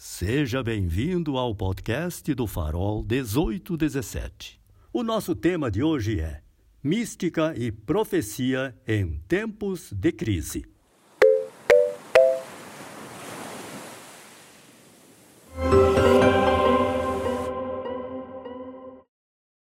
[0.00, 4.60] Seja bem-vindo ao podcast do Farol 1817.
[4.92, 6.40] O nosso tema de hoje é
[6.80, 10.64] Mística e Profecia em Tempos de Crise.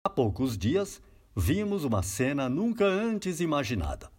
[0.02, 1.00] Há poucos dias,
[1.36, 4.10] vimos uma cena nunca antes imaginada.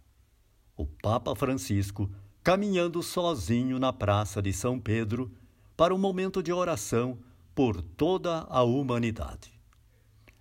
[0.78, 2.10] O Papa Francisco
[2.42, 5.30] caminhando sozinho na Praça de São Pedro
[5.76, 7.18] para um momento de oração
[7.54, 9.52] por toda a humanidade.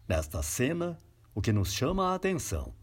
[0.08, 0.98] Nesta cena,
[1.34, 2.74] o que nos chama a atenção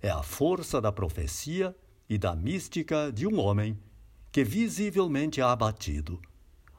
[0.00, 1.74] é a força da profecia
[2.08, 3.78] e da mística de um homem
[4.30, 6.20] que, visivelmente abatido,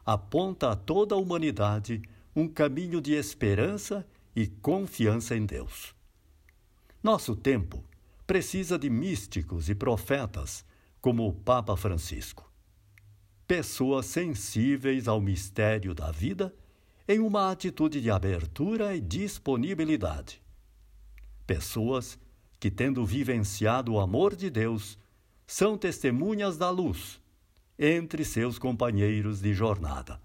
[0.06, 2.02] aponta a toda a humanidade
[2.36, 5.96] um caminho de esperança e confiança em Deus.
[7.02, 7.84] Nosso tempo
[8.28, 10.66] precisa de místicos e profetas
[11.00, 12.45] como o Papa Francisco
[13.48, 16.54] pessoas sensíveis ao mistério da vida
[17.08, 20.42] em uma atitude de abertura e disponibilidade.
[21.46, 22.18] Pessoas
[22.60, 24.98] que, tendo vivenciado o amor de Deus,
[25.46, 27.22] são testemunhas da luz
[27.78, 30.20] entre seus companheiros de jornada.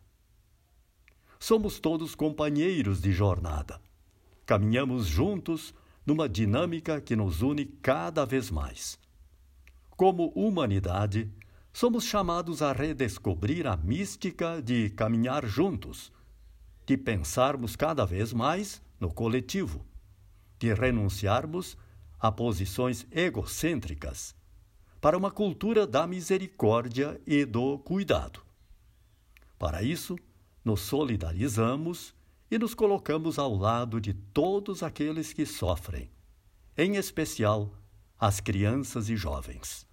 [1.38, 3.80] Somos todos companheiros de jornada.
[4.46, 5.74] Caminhamos juntos
[6.06, 8.98] numa dinâmica que nos une cada vez mais.
[9.90, 11.30] Como humanidade,
[11.72, 16.12] somos chamados a redescobrir a mística de caminhar juntos,
[16.84, 19.86] de pensarmos cada vez mais no coletivo,
[20.58, 21.76] de renunciarmos
[22.18, 24.34] a posições egocêntricas
[25.00, 28.42] para uma cultura da misericórdia e do cuidado.
[29.58, 30.18] Para isso,
[30.64, 32.14] nos solidarizamos
[32.50, 36.10] e nos colocamos ao lado de todos aqueles que sofrem,
[36.76, 37.72] em especial
[38.18, 39.86] as crianças e jovens.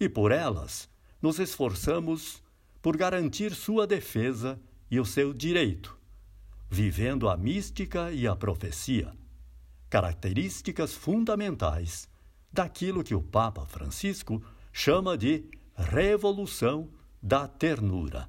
[0.00, 0.88] E por elas,
[1.24, 2.42] nos esforçamos
[2.82, 5.98] por garantir sua defesa e o seu direito,
[6.68, 9.10] vivendo a mística e a profecia,
[9.88, 12.06] características fundamentais
[12.52, 16.90] daquilo que o Papa Francisco chama de revolução
[17.22, 18.28] da ternura.